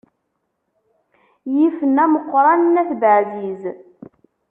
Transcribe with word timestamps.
Yifen 1.55 1.95
ameqqran 2.03 2.61
n 2.73 2.75
at 2.81 2.89
Baɛziz. 3.01 3.61